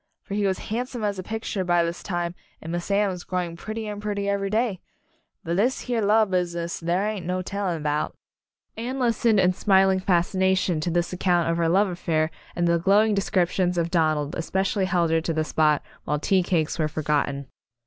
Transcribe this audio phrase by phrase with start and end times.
[0.23, 3.55] For he was handsome as a picture by this time and Miss Anne was growing
[3.55, 4.81] pret tier and prettier every day
[5.43, 8.17] but this here An Announcement Party love business there ain't no telling 'bout."
[8.75, 13.13] Anne listened in smiling fascination to this account of her love affai'r and the glowing
[13.13, 17.45] descriptions of Donald espe cially held her to the spot while tea cakes were forgotten.